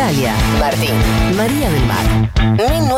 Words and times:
Galia, 0.00 0.34
Martín, 0.58 0.94
María 1.36 1.68
del 1.68 1.84
Mar, 1.84 2.06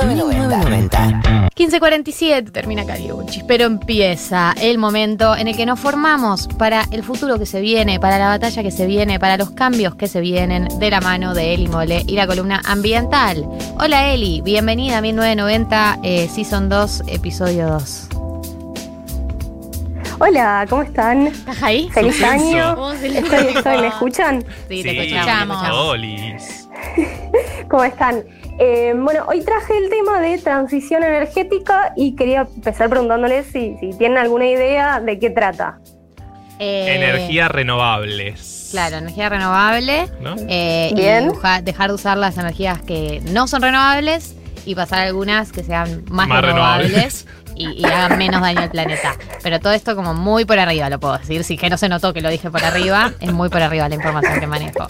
1990. 0.07 1.51
1547 1.57 2.53
termina 2.53 2.87
Caliuchis, 2.87 3.43
pero 3.43 3.65
empieza 3.65 4.55
el 4.61 4.79
momento 4.79 5.35
en 5.37 5.49
el 5.49 5.57
que 5.57 5.67
nos 5.67 5.81
formamos 5.81 6.47
para 6.59 6.85
el 6.93 7.03
futuro 7.03 7.41
que 7.41 7.47
se 7.47 7.61
viene, 7.61 7.99
para 7.99 8.21
la 8.21 8.29
batalla 8.29 8.63
que 8.63 8.71
se 8.71 8.87
viene, 8.87 9.19
para 9.19 9.37
los 9.37 9.51
cambios 9.51 9.97
que 9.97 10.07
se 10.07 10.21
vienen 10.21 10.69
de 10.79 10.91
la 10.91 11.01
mano 11.01 11.35
de 11.35 11.55
Eli 11.55 11.67
Mole 11.67 12.05
y 12.07 12.15
la 12.15 12.29
columna 12.29 12.63
ambiental. 12.65 13.49
Hola 13.81 14.13
Eli, 14.13 14.41
bienvenida 14.41 14.99
a 14.99 15.01
1990, 15.01 15.99
eh, 16.05 16.29
Season 16.33 16.69
2, 16.69 17.03
episodio 17.09 17.67
2. 17.67 18.09
Hola, 20.21 20.67
¿cómo 20.71 20.83
están? 20.83 21.27
¿Estás 21.27 21.61
ahí? 21.65 21.89
Feliz 21.91 22.15
Suspenso. 22.15 22.45
año. 22.45 22.75
¿Cómo 22.77 22.95
se 22.95 23.09
Estoy, 23.09 23.47
estoy, 23.57 23.81
¿Me 23.81 23.89
escuchan? 23.89 24.45
Sí, 24.69 24.85
te 24.85 24.91
Sí, 24.93 24.99
escuchamos. 25.01 25.69
Olis. 25.69 26.62
¿Cómo 27.69 27.85
están? 27.85 28.25
Eh, 28.59 28.93
bueno, 28.97 29.25
hoy 29.29 29.43
traje 29.43 29.77
el 29.79 29.89
tema 29.89 30.21
de 30.21 30.39
transición 30.39 31.03
energética 31.03 31.93
y 31.97 32.15
quería 32.17 32.47
empezar 32.55 32.89
preguntándoles 32.91 33.47
si, 33.47 33.77
si 33.81 33.91
tienen 33.97 34.19
alguna 34.19 34.47
idea 34.47 35.01
de 35.01 35.19
qué 35.19 35.31
trata. 35.31 35.79
Eh, 36.59 36.95
Energías 36.97 37.51
renovables. 37.51 38.69
Claro, 38.73 38.97
energía 38.99 39.29
renovable. 39.29 40.09
¿No? 40.21 40.37
eh, 40.49 40.89
y 40.93 40.95
Bien. 40.95 41.29
deja- 41.31 41.61
dejar 41.63 41.89
de 41.89 41.95
usar 41.95 42.17
las 42.19 42.37
energías 42.39 42.81
que 42.83 43.21
no 43.31 43.49
son 43.49 43.63
renovables 43.63 44.37
y 44.65 44.75
pasar 44.75 45.01
a 45.01 45.03
algunas 45.05 45.51
que 45.51 45.65
sean 45.65 46.05
más, 46.09 46.29
Más 46.29 46.43
renovables, 46.43 46.91
renovables. 46.93 47.27
y, 47.57 47.81
y 47.83 47.85
hagan 47.85 48.17
menos 48.17 48.41
daño 48.43 48.61
al 48.61 48.71
planeta. 48.71 49.15
Pero 49.43 49.59
todo 49.61 49.73
esto 49.73 49.97
como 49.97 50.15
muy 50.15 50.45
por 50.45 50.59
arriba, 50.59 50.89
lo 50.89 51.01
puedo 51.01 51.19
decir. 51.19 51.43
Si 51.43 51.57
que 51.57 51.69
no 51.69 51.77
se 51.79 51.89
notó 51.89 52.13
que 52.13 52.21
lo 52.21 52.29
dije 52.31 52.49
por 52.51 52.63
arriba, 52.65 53.13
es 53.19 53.33
muy 53.33 53.49
por 53.49 53.61
arriba 53.63 53.89
la 53.89 53.95
información 53.97 54.39
que 54.39 54.47
manejo. 54.47 54.87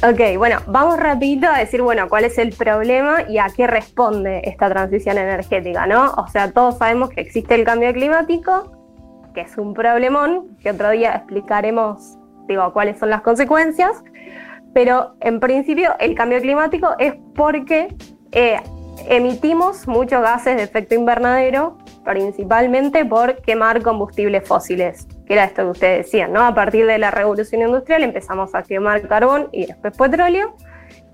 Ok, 0.00 0.38
bueno, 0.38 0.58
vamos 0.68 0.96
rapidito 0.96 1.48
a 1.48 1.58
decir, 1.58 1.82
bueno, 1.82 2.08
cuál 2.08 2.22
es 2.22 2.38
el 2.38 2.52
problema 2.52 3.22
y 3.28 3.38
a 3.38 3.48
qué 3.48 3.66
responde 3.66 4.42
esta 4.44 4.68
transición 4.68 5.18
energética, 5.18 5.88
¿no? 5.88 6.12
O 6.12 6.28
sea, 6.28 6.52
todos 6.52 6.78
sabemos 6.78 7.10
que 7.10 7.20
existe 7.20 7.56
el 7.56 7.64
cambio 7.64 7.92
climático, 7.92 8.70
que 9.34 9.40
es 9.40 9.58
un 9.58 9.74
problemón, 9.74 10.56
que 10.62 10.70
otro 10.70 10.90
día 10.90 11.16
explicaremos, 11.16 12.16
digo, 12.46 12.72
cuáles 12.72 12.96
son 13.00 13.10
las 13.10 13.22
consecuencias, 13.22 14.04
pero 14.72 15.16
en 15.18 15.40
principio 15.40 15.90
el 15.98 16.14
cambio 16.14 16.40
climático 16.40 16.94
es 17.00 17.14
porque 17.34 17.88
eh, 18.30 18.60
emitimos 19.08 19.88
muchos 19.88 20.22
gases 20.22 20.58
de 20.58 20.62
efecto 20.62 20.94
invernadero, 20.94 21.76
principalmente 22.04 23.04
por 23.04 23.42
quemar 23.42 23.82
combustibles 23.82 24.46
fósiles, 24.46 25.08
que 25.28 25.34
era 25.34 25.44
esto 25.44 25.62
que 25.62 25.70
ustedes 25.70 26.06
decían, 26.06 26.32
¿no? 26.32 26.44
A 26.44 26.54
partir 26.54 26.86
de 26.86 26.98
la 26.98 27.10
revolución 27.10 27.60
industrial 27.60 28.02
empezamos 28.02 28.54
a 28.54 28.62
quemar 28.62 29.06
carbón 29.06 29.48
y 29.52 29.66
después 29.66 29.94
petróleo, 29.96 30.56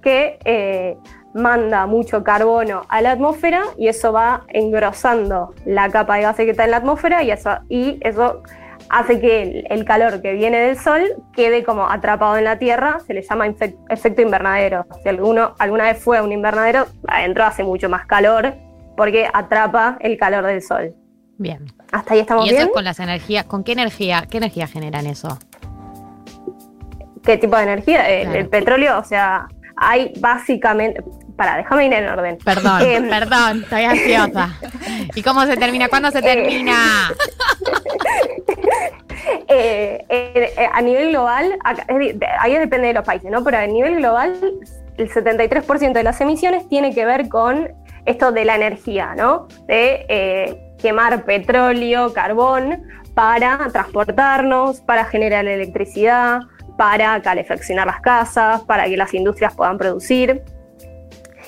que 0.02 0.38
eh, 0.44 0.96
manda 1.34 1.86
mucho 1.86 2.22
carbono 2.22 2.82
a 2.88 3.02
la 3.02 3.10
atmósfera 3.10 3.64
y 3.76 3.88
eso 3.88 4.12
va 4.12 4.44
engrosando 4.48 5.52
la 5.66 5.90
capa 5.90 6.16
de 6.16 6.22
gases 6.22 6.44
que 6.44 6.52
está 6.52 6.64
en 6.64 6.70
la 6.70 6.76
atmósfera 6.76 7.24
y 7.24 7.32
eso, 7.32 7.58
y 7.68 7.98
eso 8.02 8.42
hace 8.88 9.20
que 9.20 9.64
el, 9.68 9.84
calor 9.84 10.22
que 10.22 10.34
viene 10.34 10.58
del 10.60 10.78
sol 10.78 11.02
quede 11.32 11.64
como 11.64 11.90
atrapado 11.90 12.36
en 12.36 12.44
la 12.44 12.58
tierra, 12.58 13.00
se 13.04 13.14
le 13.14 13.22
llama 13.22 13.46
efecto 13.88 14.22
invernadero. 14.22 14.86
Si 15.02 15.08
alguno 15.08 15.54
alguna 15.58 15.84
vez 15.84 15.98
fue 15.98 16.18
a 16.18 16.22
un 16.22 16.30
invernadero, 16.30 16.86
adentro 17.08 17.44
hace 17.44 17.64
mucho 17.64 17.88
más 17.88 18.06
calor 18.06 18.54
porque 18.96 19.28
atrapa 19.32 19.96
el 20.00 20.16
calor 20.18 20.46
del 20.46 20.62
sol. 20.62 20.94
Bien. 21.38 21.66
¿Hasta 21.92 22.14
ahí 22.14 22.20
estamos 22.20 22.44
Y 22.46 22.48
eso 22.50 22.56
bien? 22.56 22.68
es 22.68 22.74
con 22.74 22.84
las 22.84 23.00
energías. 23.00 23.44
¿Con 23.44 23.64
qué 23.64 23.72
energía? 23.72 24.26
¿Qué 24.30 24.38
energía 24.38 24.66
generan 24.66 25.06
eso? 25.06 25.38
¿Qué 27.22 27.38
tipo 27.38 27.56
de 27.56 27.62
energía? 27.64 28.08
El, 28.08 28.22
Claro. 28.24 28.38
el 28.40 28.48
petróleo, 28.48 28.98
o 28.98 29.04
sea, 29.04 29.48
hay 29.76 30.12
básicamente... 30.20 31.02
Para, 31.36 31.56
déjame 31.56 31.86
ir 31.86 31.92
en 31.92 32.06
orden. 32.08 32.38
Perdón, 32.44 32.82
Em, 32.86 33.08
perdón, 33.08 33.62
estoy 33.64 33.82
ansiosa. 33.84 34.50
¿Y 35.16 35.22
cómo 35.22 35.44
se 35.46 35.56
termina? 35.56 35.88
¿Cuándo 35.88 36.10
se 36.10 36.22
termina? 36.22 36.74
Eh, 39.48 40.04
eh, 40.08 40.52
eh, 40.56 40.68
a 40.70 40.80
nivel 40.82 41.10
global, 41.10 41.56
acá- 41.64 41.86
ahí 42.40 42.54
depende 42.58 42.88
de 42.88 42.94
los 42.94 43.04
países, 43.04 43.30
¿no? 43.30 43.42
Pero 43.42 43.56
a 43.58 43.66
nivel 43.66 43.96
global, 43.96 44.38
el 44.98 45.10
73% 45.10 45.92
de 45.92 46.02
las 46.02 46.20
emisiones 46.20 46.68
tiene 46.68 46.94
que 46.94 47.06
ver 47.06 47.28
con 47.28 47.68
esto 48.04 48.32
de 48.32 48.44
la 48.44 48.56
energía, 48.56 49.14
¿no? 49.16 49.48
De 49.66 50.04
eh, 50.08 50.63
quemar 50.84 51.24
petróleo, 51.24 52.12
carbón 52.12 52.82
para 53.14 53.56
transportarnos, 53.72 54.82
para 54.82 55.06
generar 55.06 55.46
electricidad, 55.46 56.40
para 56.76 57.22
calefaccionar 57.22 57.86
las 57.86 58.00
casas, 58.02 58.60
para 58.64 58.84
que 58.84 58.96
las 58.98 59.14
industrias 59.14 59.54
puedan 59.54 59.78
producir. 59.78 60.42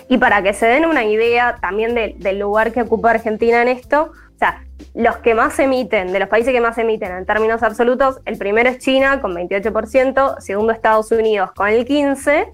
Y 0.09 0.17
para 0.17 0.41
que 0.43 0.55
se 0.55 0.65
den 0.67 0.87
una 0.87 1.05
idea 1.05 1.57
también 1.61 1.95
de- 1.95 2.15
del 2.17 2.39
lugar 2.39 2.73
que 2.73 2.81
ocupa 2.81 3.11
Argentina 3.11 3.61
en 3.61 3.69
esto, 3.69 4.13
o 4.35 4.39
sea, 4.39 4.63
los 4.95 5.17
que 5.19 5.35
más 5.35 5.59
emiten, 5.59 6.13
de 6.13 6.19
los 6.21 6.29
países 6.31 6.55
que 6.55 6.61
más 6.63 6.79
emiten 6.79 7.13
en 7.13 7.27
términos 7.27 7.63
absolutos, 7.63 8.21
el 8.25 8.39
primero 8.39 8.71
es 8.71 8.79
China 8.79 9.21
con 9.21 9.35
28%, 9.35 10.37
segundo 10.41 10.73
Estados 10.73 11.13
Unidos 11.13 11.53
con 11.53 11.69
el 11.69 11.85
15%, 11.85 12.49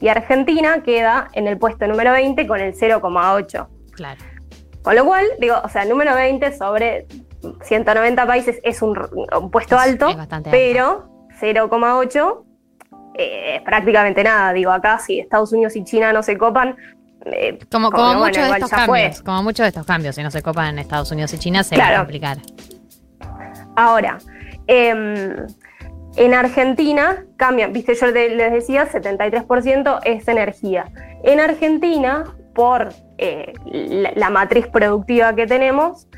y 0.00 0.08
Argentina 0.08 0.82
queda 0.82 1.28
en 1.32 1.46
el 1.46 1.58
puesto 1.58 1.86
número 1.86 2.10
20 2.10 2.44
con 2.48 2.58
el 2.58 2.74
0,8%. 2.74 3.68
Claro. 3.94 4.20
Con 4.88 4.96
lo 4.96 5.04
cual, 5.04 5.26
digo, 5.38 5.54
o 5.62 5.68
sea, 5.68 5.82
el 5.82 5.90
número 5.90 6.14
20 6.14 6.56
sobre 6.56 7.06
190 7.62 8.26
países 8.26 8.58
es 8.62 8.80
un, 8.80 8.98
un 9.38 9.50
puesto 9.50 9.76
Es- 9.76 9.82
alto, 9.82 10.08
es 10.08 10.16
pero 10.50 11.10
0,8 11.38 12.42
eh, 13.18 13.56
es 13.56 13.62
prácticamente 13.64 14.24
nada. 14.24 14.50
Digo, 14.54 14.70
acá 14.70 14.98
si 14.98 15.20
Estados 15.20 15.52
Unidos 15.52 15.76
y 15.76 15.84
China 15.84 16.10
no 16.14 16.22
se 16.22 16.38
copan, 16.38 16.74
eh, 17.26 17.58
Como, 17.70 17.90
como 17.90 18.14
como 18.14 18.14
que, 18.14 18.18
bueno, 18.18 18.24
muchos 18.24 18.48
de 18.48 18.52
estos 18.54 18.70
cambios, 18.70 19.20
como 19.22 19.42
muchos 19.42 19.64
de 19.64 19.68
estos 19.68 19.84
cambios, 19.84 20.14
si 20.14 20.22
no 20.22 20.30
se 20.30 20.40
copan 20.40 20.68
en 20.70 20.78
Estados 20.78 21.10
Unidos 21.12 21.34
y 21.34 21.38
China, 21.38 21.62
se 21.64 21.76
va 21.76 21.82
a 21.84 21.86
Claro. 21.88 22.02
complicar. 22.04 22.38
Ahora, 23.76 24.16
em, 24.68 25.36
en 26.16 26.32
Argentina 26.32 27.26
cambian, 27.36 27.74
viste, 27.74 27.94
yo 27.94 28.06
les 28.06 28.52
decía, 28.52 28.86
73% 28.86 30.00
es 30.04 30.26
energía. 30.28 30.86
En 31.24 31.40
Argentina, 31.40 32.24
por 32.58 32.88
eh, 33.18 33.52
la, 33.66 34.10
la 34.16 34.30
matriz 34.30 34.66
productiva 34.66 35.32
que 35.36 35.46
tenemos, 35.46 36.08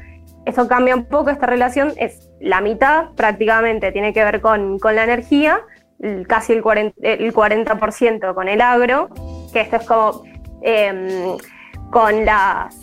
eso 0.46 0.66
cambia 0.68 0.96
un 0.96 1.04
poco, 1.04 1.28
esta 1.28 1.44
relación 1.44 1.92
es 1.98 2.30
la 2.40 2.62
mitad 2.62 3.10
prácticamente, 3.14 3.92
tiene 3.92 4.14
que 4.14 4.24
ver 4.24 4.40
con, 4.40 4.78
con 4.78 4.96
la 4.96 5.04
energía, 5.04 5.60
casi 6.26 6.54
el 6.54 6.62
40%, 6.62 6.94
el 7.02 7.34
40% 7.34 8.34
con 8.34 8.48
el 8.48 8.62
agro, 8.62 9.10
que 9.52 9.60
esto 9.60 9.76
es 9.76 9.86
como 9.86 10.22
em, 10.62 11.36
con 11.90 12.24
las, 12.24 12.74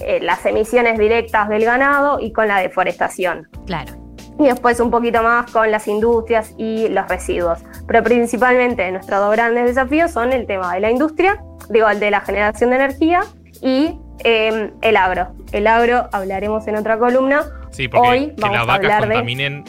eh, 0.00 0.20
las 0.22 0.46
emisiones 0.46 0.98
directas 0.98 1.50
del 1.50 1.66
ganado 1.66 2.20
y 2.20 2.32
con 2.32 2.48
la 2.48 2.60
deforestación 2.60 3.48
Claro. 3.66 3.92
y 4.38 4.44
después 4.46 4.80
un 4.80 4.90
poquito 4.90 5.22
más 5.22 5.50
con 5.52 5.70
las 5.70 5.86
industrias 5.88 6.54
y 6.56 6.88
los 6.88 7.06
residuos. 7.06 7.58
Pero 7.86 8.02
principalmente 8.02 8.90
nuestros 8.92 9.20
dos 9.20 9.32
grandes 9.32 9.66
desafíos 9.66 10.10
son 10.10 10.32
el 10.32 10.46
tema 10.46 10.72
de 10.72 10.80
la 10.80 10.90
industria, 10.90 11.38
digo, 11.68 11.88
el 11.88 12.00
de 12.00 12.10
la 12.10 12.20
generación 12.20 12.70
de 12.70 12.76
energía 12.76 13.22
y 13.62 13.98
eh, 14.24 14.70
el 14.82 14.96
agro. 14.96 15.28
El 15.52 15.66
agro 15.66 16.08
hablaremos 16.12 16.66
en 16.68 16.76
otra 16.76 16.98
columna. 16.98 17.42
Sí, 17.70 17.88
porque 17.88 18.08
Hoy 18.08 18.26
que 18.28 18.40
vamos 18.40 18.56
las 18.56 18.62
a 18.62 18.66
vacas 18.66 19.00
de- 19.02 19.06
contaminen 19.08 19.64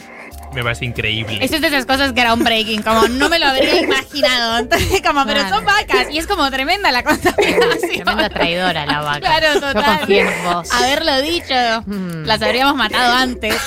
me 0.56 0.62
parece 0.64 0.84
increíble. 0.86 1.38
Es 1.40 1.50
de 1.50 1.58
esas 1.66 1.86
cosas 1.86 2.12
que 2.12 2.20
era 2.20 2.34
un 2.34 2.42
breaking, 2.42 2.82
como 2.82 3.06
no 3.08 3.28
me 3.28 3.38
lo 3.38 3.46
habría 3.46 3.80
imaginado. 3.82 4.58
Entonces, 4.58 5.00
como, 5.06 5.24
pero 5.26 5.48
son 5.48 5.64
vacas. 5.64 6.08
Y 6.10 6.18
es 6.18 6.26
como 6.26 6.50
tremenda 6.50 6.90
la 6.90 7.02
contaminación. 7.04 7.78
Tremenda 8.04 8.28
traidora 8.30 8.86
la 8.86 9.00
vaca. 9.00 9.20
Claro, 9.20 9.46
Yo 9.54 9.60
total. 9.60 9.98
confío 9.98 10.20
en 10.22 10.44
vos. 10.44 10.72
Haberlo 10.72 11.22
dicho, 11.22 11.54
Mm. 11.86 12.24
las 12.24 12.42
habríamos 12.42 12.74
matado 12.74 13.12
antes. 13.14 13.54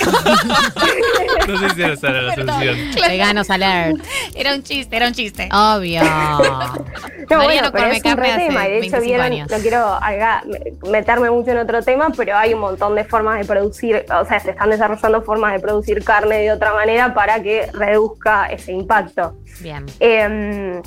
No 1.46 1.58
sé 1.58 1.70
si 1.74 1.82
esa 1.82 2.08
era 2.10 2.22
la 2.22 2.34
solución. 2.34 2.76
Veganos 3.08 3.50
alert. 3.50 3.96
Era 4.34 4.54
un 4.54 4.62
chiste, 4.62 4.96
era 4.96 5.06
un 5.08 5.14
chiste. 5.14 5.48
Obvio. 5.52 6.02
No, 6.02 7.36
María 7.38 7.44
bueno, 7.44 7.62
no 7.62 7.72
pero 7.72 7.86
es 7.86 7.96
un 7.96 8.02
carne 8.02 8.22
re 8.22 8.32
hace 8.32 8.46
tema. 8.46 8.60
De 8.64 8.66
hecho, 8.78 8.80
25 8.80 9.02
vieron, 9.04 9.26
años. 9.26 9.50
no 9.50 9.58
quiero 9.58 9.94
haga- 9.94 10.42
meterme 10.90 11.30
mucho 11.30 11.50
en 11.52 11.58
otro 11.58 11.82
tema, 11.82 12.08
pero 12.16 12.36
hay 12.36 12.54
un 12.54 12.60
montón 12.60 12.94
de 12.94 13.04
formas 13.04 13.38
de 13.38 13.44
producir, 13.44 14.04
o 14.12 14.24
sea, 14.24 14.40
se 14.40 14.50
están 14.50 14.70
desarrollando 14.70 15.22
formas 15.22 15.52
de 15.52 15.60
producir 15.60 16.02
carne 16.04 16.38
de 16.38 16.52
otra 16.52 16.72
manera 16.72 16.79
para 17.14 17.42
que 17.42 17.66
reduzca 17.72 18.46
ese 18.46 18.72
impacto. 18.72 19.36
Bien. 19.60 19.86
Eh, 20.00 20.80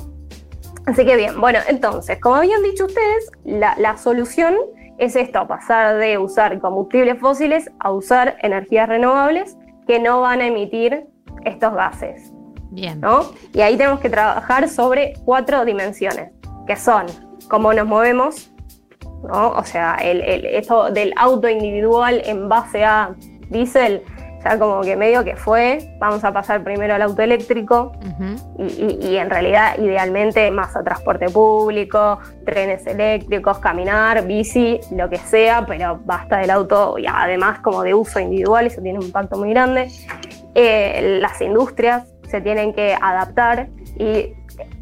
así 0.86 1.04
que 1.04 1.16
bien, 1.16 1.40
bueno, 1.40 1.58
entonces, 1.68 2.18
como 2.20 2.36
habían 2.36 2.62
dicho 2.62 2.86
ustedes, 2.86 3.30
la, 3.44 3.74
la 3.78 3.96
solución 3.96 4.56
es 4.98 5.16
esto, 5.16 5.46
pasar 5.46 5.96
de 5.96 6.18
usar 6.18 6.58
combustibles 6.60 7.18
fósiles 7.18 7.70
a 7.80 7.90
usar 7.90 8.36
energías 8.42 8.88
renovables 8.88 9.56
que 9.86 9.98
no 9.98 10.20
van 10.20 10.40
a 10.40 10.46
emitir 10.46 11.06
estos 11.44 11.74
gases, 11.74 12.30
Bien. 12.70 13.00
¿no? 13.00 13.32
Y 13.52 13.60
ahí 13.60 13.76
tenemos 13.76 14.00
que 14.00 14.08
trabajar 14.08 14.68
sobre 14.68 15.14
cuatro 15.24 15.64
dimensiones, 15.64 16.30
que 16.66 16.76
son 16.76 17.06
cómo 17.48 17.72
nos 17.74 17.86
movemos, 17.86 18.50
¿no? 19.28 19.50
O 19.50 19.64
sea, 19.64 19.96
el, 20.02 20.20
el- 20.22 20.46
esto 20.46 20.90
del 20.90 21.12
auto 21.16 21.48
individual 21.48 22.22
en 22.24 22.48
base 22.48 22.84
a 22.84 23.14
diésel 23.50 24.02
ya 24.44 24.58
como 24.58 24.82
que 24.82 24.94
medio 24.96 25.24
que 25.24 25.36
fue, 25.36 25.96
vamos 25.98 26.22
a 26.22 26.32
pasar 26.32 26.62
primero 26.62 26.94
al 26.94 27.00
auto 27.02 27.22
eléctrico 27.22 27.92
y, 28.58 28.64
y- 28.64 28.98
y 29.12 29.16
en 29.16 29.30
realidad 29.30 29.78
idealmente 29.78 30.50
más 30.50 30.76
a 30.76 30.84
transporte 30.84 31.30
público, 31.30 32.18
trenes 32.44 32.86
eléctricos, 32.86 33.58
caminar, 33.58 34.26
bici, 34.26 34.80
lo 34.94 35.08
que 35.08 35.16
sea, 35.18 35.64
pero 35.66 35.98
basta 36.04 36.36
del 36.38 36.50
auto 36.50 36.98
y 36.98 37.06
además 37.06 37.60
como 37.60 37.82
de 37.82 37.94
uso 37.94 38.20
individual, 38.20 38.66
eso 38.66 38.82
tiene 38.82 38.98
un 38.98 39.06
impacto 39.06 39.36
muy 39.38 39.50
grande. 39.50 39.88
Eh, 40.54 41.18
las 41.20 41.40
industrias 41.40 42.04
se 42.28 42.40
tienen 42.40 42.72
que 42.74 42.94
adaptar 43.00 43.68
y 43.98 44.34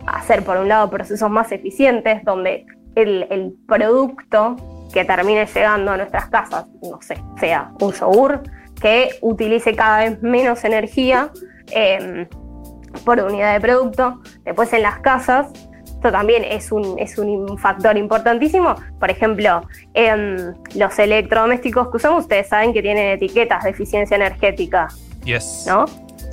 hacer 0.07 0.43
por 0.45 0.57
un 0.59 0.69
lado 0.69 0.91
procesos 0.91 1.31
más 1.31 1.53
eficientes 1.53 2.25
donde 2.25 2.67
el, 2.95 3.27
el 3.31 3.55
producto 3.67 4.57
que 4.93 5.05
termine 5.05 5.47
llegando 5.47 5.93
a 5.93 5.97
nuestras 5.97 6.27
casas, 6.27 6.67
no 6.83 7.01
sé, 7.01 7.17
sea 7.41 7.71
un 7.81 7.93
yogur, 7.93 8.43
que 8.83 9.11
utilice 9.21 9.75
cada 9.75 10.01
vez 10.01 10.23
menos 10.23 10.65
energía 10.65 11.31
eh, 11.75 12.27
por 13.05 13.21
unidad 13.21 13.55
de 13.55 13.61
producto. 13.61 14.21
Después 14.45 14.73
en 14.73 14.83
las 14.83 14.99
casas, 14.99 15.47
esto 15.87 16.11
también 16.11 16.45
es 16.45 16.73
un, 16.73 16.99
es 16.99 17.17
un 17.17 17.57
factor 17.59 17.97
importantísimo. 17.97 18.75
Por 18.99 19.11
ejemplo, 19.11 19.63
em, 19.95 20.37
los 20.75 20.99
electrodomésticos 20.99 21.89
que 21.91 21.97
usamos, 21.97 22.23
ustedes 22.25 22.49
saben 22.49 22.73
que 22.73 22.83
tienen 22.83 23.07
etiquetas 23.13 23.65
de 23.65 23.71
eficiencia 23.71 24.17
energética, 24.17 24.89
Yes. 25.25 25.65
¿no? 25.69 25.85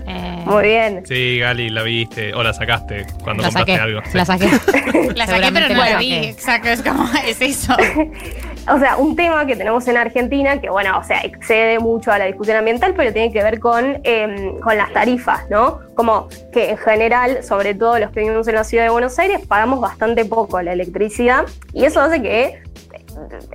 Eh, 0.08 0.42
Muy 0.46 0.64
bien. 0.64 1.04
Sí, 1.06 1.38
Gali, 1.40 1.70
la 1.70 1.84
viste 1.84 2.34
o 2.34 2.42
la 2.42 2.52
sacaste 2.52 3.06
cuando 3.24 3.44
la 3.44 3.50
compraste 3.50 3.74
saqué. 3.74 3.74
algo. 3.84 4.02
Sí. 4.06 4.18
La 4.18 4.26
saqué. 4.26 4.46
La 5.16 5.28
saqué, 5.28 5.52
pero 5.54 5.68
no 5.70 5.76
la 5.76 5.90
la 5.92 5.98
vi. 6.00 6.14
Exacto, 6.14 6.70
es 6.70 6.82
como, 6.82 7.06
es 7.28 7.40
eso. 7.42 7.76
O 8.72 8.80
sea, 8.80 8.98
un 8.98 9.16
tema 9.16 9.46
que 9.46 9.56
tenemos 9.56 9.88
en 9.88 9.98
Argentina, 9.98 10.62
que 10.62 10.70
bueno, 10.70 10.98
o 11.00 11.04
sea, 11.04 11.22
excede 11.22 11.80
mucho 11.80 12.12
a 12.12 12.20
la 12.20 12.26
discusión 12.26 12.58
ambiental, 12.58 12.94
pero 12.96 13.12
tiene 13.12 13.32
que 13.32 13.42
ver 13.42 13.60
con, 13.60 14.00
eh, 14.04 14.56
con 14.62 14.78
las 14.78 14.94
tarifas, 14.94 15.50
¿no? 15.50 15.80
Como 15.96 16.28
que 16.52 16.72
en 16.72 16.78
general, 16.78 17.44
sobre 17.44 17.74
todo 17.74 17.98
los 17.98 18.12
que 18.12 18.22
vivimos 18.22 18.48
en 18.48 18.56
la 18.56 18.64
ciudad 18.64 18.84
de 18.84 18.90
Buenos 18.90 19.18
Aires, 19.18 19.42
pagamos 19.48 19.82
bastante 19.82 20.24
poco 20.26 20.62
la 20.62 20.74
electricidad 20.74 21.46
y 21.74 21.86
eso 21.86 22.00
hace 22.00 22.22
que 22.22 22.62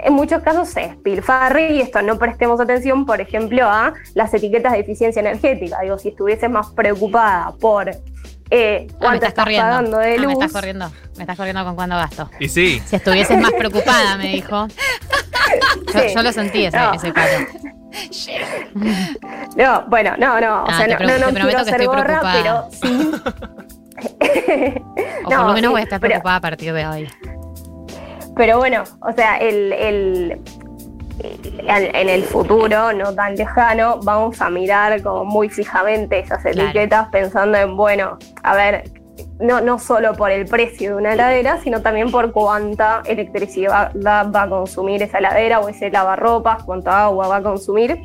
en 0.03 0.13
muchos 0.13 0.43
casos 0.43 0.69
se 0.69 0.81
despilfarre 0.81 1.73
y 1.73 1.81
esto 1.81 2.03
no 2.03 2.19
prestemos 2.19 2.61
atención, 2.61 3.07
por 3.07 3.21
ejemplo, 3.21 3.65
a 3.65 3.95
las 4.15 4.35
etiquetas 4.35 4.73
de 4.73 4.81
eficiencia 4.81 5.21
energética. 5.21 5.81
Digo, 5.81 5.99
si 5.99 6.09
estuvieses 6.09 6.51
más 6.51 6.71
preocupada 6.71 7.53
por 7.61 7.91
eh, 8.51 8.87
Ah, 8.89 8.93
me 8.93 8.99
cuánto 8.99 9.15
estás 9.15 9.29
estás 9.31 9.45
corriendo. 9.45 9.69
pagando 9.71 9.99
de 9.99 10.17
Ah, 10.17 10.27
me 10.27 10.33
estás 10.33 10.53
corriendo. 10.53 10.93
Me 11.17 11.23
estás 11.23 11.37
corriendo 11.37 11.65
con 11.65 11.75
cuánto 11.75 11.97
gasto. 11.97 12.31
Y 12.41 12.49
sí, 12.49 12.83
Si 12.87 12.97
estuvieses 12.97 13.39
más 13.41 13.53
preocupada, 13.53 14.17
me 14.17 14.29
dijo. 14.29 14.67
Yo, 15.95 16.01
Sí. 16.01 16.15
yo 16.15 16.23
lo 16.23 16.33
sentí 16.33 16.65
ese, 16.65 16.77
No. 16.77 16.95
ese 16.95 17.13
palo. 17.13 17.47
No, 19.57 19.85
bueno, 19.89 20.15
no, 20.19 20.41
no, 20.41 20.65
o 20.65 20.67
Ah, 20.69 20.77
sea, 20.79 20.87
te 20.99 21.05
no, 21.05 21.19
no, 21.19 21.27
te 21.27 21.33
no 21.41 21.47
quiero 21.47 21.65
ser 21.65 21.85
gorra, 21.87 22.05
preocupada. 22.05 22.43
pero 22.43 22.69
sí. 22.73 23.11
O 25.25 25.31
No, 25.31 25.37
por 25.39 25.47
lo 25.47 25.53
menos 25.55 25.69
sí, 25.69 25.73
voy 25.73 25.81
a 25.81 25.85
estar 25.85 26.01
pero- 26.01 26.11
preocupada 26.13 26.37
a 26.37 26.41
partir 26.41 26.73
de 26.73 26.87
hoy. 26.87 27.09
Pero 28.37 28.59
bueno, 28.59 28.83
o 29.01 29.13
sea, 29.13 29.37
el- 29.37 29.73
el- 29.73 30.41
en 31.21 32.09
el 32.09 32.25
futuro, 32.25 32.93
no 32.93 33.15
tan 33.15 33.37
lejano, 33.37 34.01
vamos 34.03 34.41
a 34.41 34.51
mirar 34.51 35.01
como 35.03 35.25
muy 35.25 35.49
fijamente 35.49 36.19
esas 36.19 36.43
Claro. 36.43 36.63
etiquetas 36.63 37.09
pensando 37.09 37.57
en, 37.57 37.77
bueno, 37.77 38.19
a 38.43 38.55
ver, 38.55 38.91
no, 39.41 39.61
no 39.61 39.79
solo 39.79 40.15
por 40.15 40.31
el 40.31 40.47
precio 40.47 40.91
de 40.91 40.97
una 40.97 41.13
heladera, 41.15 41.59
sino 41.63 41.83
también 41.83 42.11
por 42.11 42.33
cuánta 42.33 43.03
electricidad 43.07 43.93
va, 43.95 44.25
va 44.25 44.43
a 44.43 44.49
consumir 44.49 45.03
esa 45.03 45.19
heladera 45.19 45.61
o 45.61 45.69
ese 45.69 45.91
lavarropas, 45.91 46.63
cuánta 46.65 47.05
agua 47.05 47.29
va 47.29 47.37
a 47.37 47.43
consumir. 47.43 47.99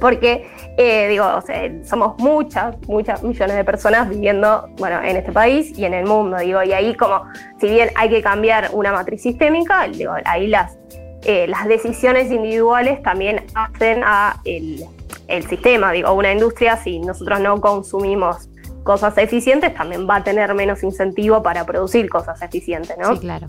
Porque, 0.00 0.48
eh, 0.78 1.06
digo, 1.08 1.24
o 1.24 1.40
sea, 1.42 1.70
somos 1.84 2.18
muchas, 2.18 2.76
muchas 2.88 3.22
millones 3.22 3.54
de 3.54 3.64
personas 3.64 4.08
viviendo, 4.08 4.68
bueno, 4.78 5.00
en 5.00 5.16
este 5.16 5.30
país 5.30 5.78
y 5.78 5.84
en 5.84 5.94
el 5.94 6.06
mundo, 6.06 6.38
digo, 6.38 6.60
y 6.64 6.72
ahí 6.72 6.94
como, 6.96 7.22
si 7.60 7.68
bien 7.68 7.90
hay 7.94 8.08
que 8.08 8.20
cambiar 8.20 8.70
una 8.72 8.90
matriz 8.90 9.22
sistémica, 9.22 9.86
digo, 9.86 10.12
ahí 10.24 10.48
las, 10.48 10.76
eh, 11.24 11.46
las 11.48 11.66
decisiones 11.66 12.30
individuales 12.30 13.02
también 13.02 13.44
hacen 13.54 14.02
a 14.04 14.40
el, 14.44 14.84
el 15.28 15.48
sistema, 15.48 15.92
digo, 15.92 16.12
una 16.12 16.32
industria, 16.32 16.76
si 16.76 16.98
nosotros 17.00 17.40
no 17.40 17.60
consumimos 17.60 18.48
cosas 18.82 19.16
eficientes, 19.18 19.74
también 19.74 20.08
va 20.08 20.16
a 20.16 20.24
tener 20.24 20.52
menos 20.54 20.82
incentivo 20.82 21.42
para 21.42 21.64
producir 21.64 22.08
cosas 22.08 22.42
eficientes, 22.42 22.96
¿no? 22.98 23.14
Sí, 23.14 23.20
claro. 23.20 23.46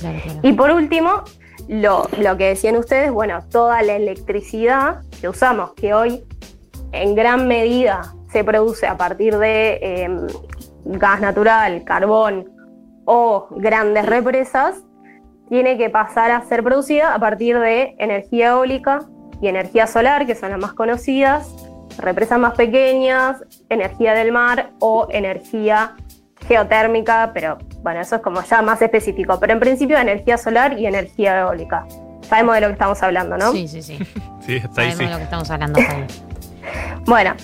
Claro, 0.00 0.18
claro. 0.22 0.40
Y 0.42 0.52
por 0.52 0.70
último, 0.70 1.22
lo, 1.68 2.08
lo 2.18 2.36
que 2.36 2.48
decían 2.48 2.76
ustedes, 2.76 3.10
bueno, 3.10 3.40
toda 3.50 3.82
la 3.82 3.94
electricidad 3.94 5.02
que 5.20 5.28
usamos, 5.28 5.72
que 5.72 5.94
hoy 5.94 6.22
en 6.92 7.14
gran 7.14 7.48
medida 7.48 8.14
se 8.30 8.44
produce 8.44 8.86
a 8.86 8.96
partir 8.96 9.38
de 9.38 9.78
eh, 9.82 10.08
gas 10.84 11.20
natural, 11.20 11.84
carbón 11.84 12.50
o 13.04 13.48
grandes 13.50 14.06
represas, 14.06 14.76
tiene 15.48 15.78
que 15.78 15.90
pasar 15.90 16.30
a 16.30 16.42
ser 16.42 16.62
producida 16.62 17.14
a 17.14 17.18
partir 17.18 17.58
de 17.58 17.94
energía 17.98 18.48
eólica 18.48 19.00
y 19.40 19.48
energía 19.48 19.86
solar, 19.86 20.26
que 20.26 20.34
son 20.34 20.50
las 20.50 20.58
más 20.58 20.72
conocidas, 20.72 21.48
represas 21.98 22.38
más 22.38 22.54
pequeñas, 22.54 23.44
energía 23.68 24.14
del 24.14 24.32
mar 24.32 24.70
o 24.80 25.08
energía 25.10 25.94
geotérmica, 26.46 27.30
pero 27.34 27.58
bueno, 27.82 28.00
eso 28.00 28.16
es 28.16 28.22
como 28.22 28.42
ya 28.42 28.62
más 28.62 28.80
específico. 28.82 29.38
Pero 29.40 29.52
en 29.52 29.60
principio 29.60 29.98
energía 29.98 30.38
solar 30.38 30.78
y 30.78 30.86
energía 30.86 31.40
eólica. 31.40 31.86
Sabemos 32.22 32.56
de 32.56 32.60
lo 32.62 32.66
que 32.68 32.72
estamos 32.72 33.02
hablando, 33.02 33.36
¿no? 33.36 33.52
Sí, 33.52 33.68
sí, 33.68 33.82
sí. 33.82 33.98
sí, 34.40 34.56
está 34.56 34.82
ahí, 34.82 34.92
Sabemos 34.92 34.98
sí. 34.98 35.04
de 35.04 35.10
lo 35.10 35.16
que 35.18 35.24
estamos 35.24 35.50
hablando. 35.50 35.80
Bueno, 37.04 37.34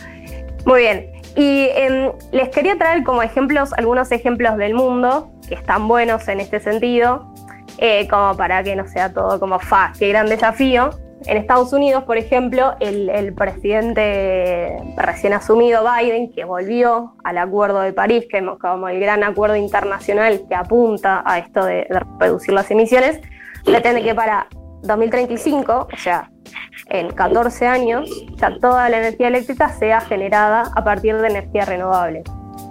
muy 0.67 0.81
bien. 0.81 1.13
Y 1.37 1.69
em, 1.75 2.11
les 2.33 2.49
quería 2.49 2.77
traer 2.77 3.05
como 3.05 3.23
ejemplos, 3.23 3.73
algunos 3.75 4.11
ejemplos 4.11 4.57
del 4.57 4.75
mundo 4.75 5.31
que 5.49 5.55
están 5.55 5.87
buenos 5.87 6.27
en 6.27 6.41
este 6.41 6.59
sentido, 6.59 7.32
eh, 7.85 8.07
como 8.07 8.37
para 8.37 8.63
que 8.63 8.77
no 8.77 8.87
sea 8.87 9.13
todo 9.13 9.41
como 9.41 9.59
fa, 9.59 9.93
qué 9.99 10.09
gran 10.11 10.29
desafío. 10.29 10.91
En 11.27 11.37
Estados 11.37 11.73
Unidos, 11.73 12.05
por 12.05 12.17
ejemplo, 12.17 12.77
el, 12.79 13.35
presidente 13.35 14.77
recién 14.97 15.33
asumido, 15.33 15.83
Biden, 15.83 16.31
que 16.31 16.45
volvió 16.45 17.17
al 17.25 17.39
Acuerdo 17.39 17.81
de 17.81 17.93
París, 17.93 18.27
que 18.31 18.39
es 18.39 18.45
como 18.61 18.89
el 18.89 19.01
gran 19.01 19.25
acuerdo 19.25 19.57
internacional 19.57 20.45
que 20.49 20.55
apunta 20.55 21.25
a 21.27 21.39
esto 21.39 21.65
de, 21.65 21.89
de 21.91 22.01
reducir 22.21 22.55
las 22.55 22.71
emisiones, 22.71 23.21
pretende 23.65 24.05
que 24.05 24.15
para 24.15 24.47
2035, 24.83 25.89
o 25.93 25.97
sea, 25.97 26.31
en 26.89 27.09
14 27.09 27.67
años, 27.67 28.09
ya 28.37 28.57
toda 28.61 28.89
la 28.91 28.99
energía 28.99 29.27
eléctrica 29.27 29.71
sea 29.71 30.01
generada 30.03 30.71
a 30.73 30.85
partir 30.85 31.17
de 31.17 31.27
energía 31.27 31.65
renovable. 31.65 32.23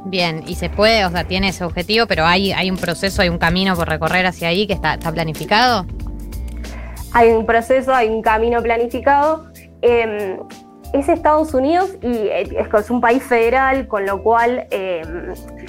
Bien, 0.06 0.44
y 0.48 0.56
se 0.56 0.70
puede, 0.70 1.06
o 1.06 1.12
sea, 1.12 1.24
tiene 1.26 1.50
ese 1.50 1.64
objetivo, 1.64 2.06
pero 2.08 2.26
hay, 2.26 2.52
hay 2.52 2.72
un 2.72 2.78
proceso, 2.78 3.22
hay 3.22 3.30
un 3.30 3.38
camino 3.38 3.76
por 3.76 3.88
recorrer 3.88 4.26
hacia 4.26 4.48
ahí 4.48 4.68
que 4.68 4.74
está, 4.74 4.96
está 4.96 5.12
planificado. 5.12 5.86
Hay 7.14 7.30
un 7.30 7.46
proceso, 7.46 7.94
hay 7.94 8.10
un 8.10 8.22
camino 8.22 8.62
planificado. 8.62 9.46
Eh, 9.82 10.38
es 10.94 11.08
Estados 11.08 11.54
Unidos 11.54 11.90
y 12.02 12.08
eh, 12.08 12.66
es, 12.74 12.90
un 12.90 13.00
país 13.00 13.24
federal, 13.24 13.88
con 13.88 14.06
lo 14.06 14.22
cual 14.22 14.68
eh, 14.72 15.02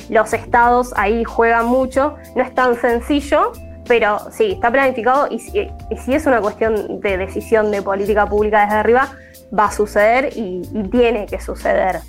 los 0.08 0.32
estados 0.32 0.92
ahí 0.96 1.24
juegan 1.24 1.66
mucho. 1.66 2.16
No 2.34 2.42
es 2.42 2.54
tan 2.54 2.80
sencillo, 2.80 3.52
pero 3.86 4.18
sí, 4.30 4.52
está 4.52 4.70
planificado 4.70 5.28
y, 5.30 5.38
si- 5.38 5.70
es 5.90 6.26
una 6.26 6.40
cuestión 6.40 7.00
de 7.00 7.18
decisión 7.18 7.70
de 7.70 7.82
política 7.82 8.26
pública 8.26 8.64
desde 8.64 8.76
arriba, 8.76 9.08
va 9.56 9.66
a 9.66 9.72
suceder 9.72 10.30
y 10.34 10.62
tiene 10.90 11.26
que 11.26 11.40
suceder. 11.40 12.00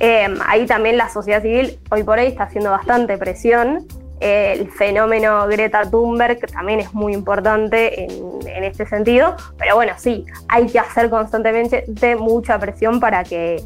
Eh, 0.00 0.28
ahí 0.46 0.64
también 0.66 0.96
la 0.96 1.08
sociedad 1.08 1.42
civil 1.42 1.78
hoy 1.90 2.04
por 2.04 2.18
hoy 2.18 2.26
está 2.26 2.44
haciendo 2.44 2.70
bastante 2.70 3.18
presión. 3.18 3.86
Eh, 4.20 4.54
el 4.58 4.70
fenómeno 4.70 5.46
Greta 5.46 5.82
Thunberg 5.88 6.40
también 6.52 6.80
es 6.80 6.92
muy 6.94 7.12
importante 7.14 8.04
en, 8.04 8.10
en 8.48 8.64
este 8.64 8.84
sentido, 8.86 9.36
pero 9.58 9.76
bueno, 9.76 9.92
sí, 9.96 10.24
hay 10.48 10.66
que 10.66 10.78
hacer 10.78 11.08
constantemente 11.08 11.84
de 11.86 12.16
mucha 12.16 12.58
presión 12.58 12.98
para 12.98 13.22
que, 13.22 13.62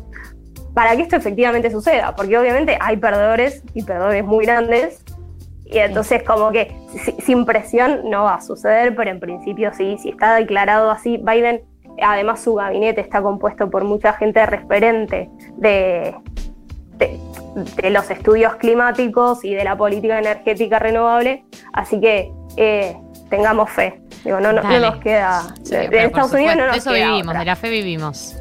para 0.75 0.95
que 0.95 1.03
esto 1.03 1.17
efectivamente 1.17 1.71
suceda, 1.71 2.15
porque 2.15 2.37
obviamente 2.37 2.77
hay 2.81 2.99
perdedores 2.99 3.62
y 3.73 3.83
perdedores 3.83 4.25
muy 4.25 4.45
grandes, 4.45 5.03
y 5.65 5.79
entonces 5.79 6.23
como 6.23 6.51
que 6.53 6.71
si- 7.03 7.17
sin 7.23 7.47
presión 7.47 8.11
no 8.11 8.25
va 8.25 8.35
a 8.35 8.41
suceder, 8.43 8.95
pero 8.95 9.11
en 9.11 9.21
principio 9.21 9.73
sí, 9.73 9.97
si 10.03 10.11
está 10.11 10.35
declarado 10.35 10.91
así, 10.91 11.17
Biden, 11.17 11.62
además 12.01 12.41
su 12.41 12.55
gabinete 12.55 13.01
está 13.01 13.21
compuesto 13.23 13.69
por 13.71 13.85
mucha 13.85 14.13
gente 14.15 14.45
referente 14.47 15.29
de, 15.57 16.15
de, 16.97 17.19
de 17.83 17.91
los 17.91 18.11
estudios 18.11 18.57
climáticos 18.57 19.45
y 19.45 19.55
de 19.55 19.65
la 19.65 19.77
política 19.77 20.19
energética 20.19 20.79
renovable, 20.79 21.45
así 21.73 22.01
que 22.01 22.31
eh, 22.57 22.97
tengamos 23.29 23.71
fe. 23.71 24.01
Digo, 24.25 24.39
no, 24.41 24.53
no, 24.53 24.63
no 24.63 24.69
Dale. 24.69 24.81
nos 24.81 24.97
queda. 24.99 25.43
Sí, 25.65 25.75
de, 25.77 26.05
Estados 26.05 26.33
Unidos 26.33 26.57
no 26.57 26.67
nos 26.69 26.77
eso 26.77 26.91
queda 26.93 27.07
vivimos, 27.09 27.29
otra. 27.29 27.41
de 27.41 27.45
la 27.47 27.57
fe 27.57 27.71
vivimos. 27.71 28.37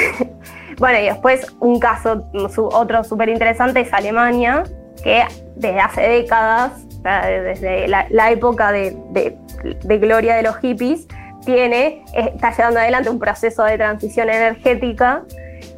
Bueno, 0.79 1.01
y 1.01 1.07
después 1.07 1.45
un 1.59 1.81
caso, 1.81 2.25
su- 2.55 2.67
otro 2.69 3.03
súper 3.03 3.29
interesante 3.31 3.81
es 3.81 3.93
Alemania, 3.93 4.63
que 5.03 5.25
desde 5.57 5.81
hace 5.81 6.03
décadas, 6.03 6.71
desde 7.03 7.89
la, 7.89 8.07
la 8.11 8.31
época 8.31 8.71
de, 8.71 8.97
de- 9.11 9.37
de 9.83 9.99
gloria 9.99 10.37
de 10.37 10.45
los 10.45 10.57
hippies, 10.59 11.09
tiene, 11.49 12.05
está 12.13 12.55
llevando 12.55 12.79
adelante 12.79 13.09
un 13.09 13.19
proceso 13.19 13.65
de 13.65 13.79
transición 13.79 14.29
energética 14.29 15.23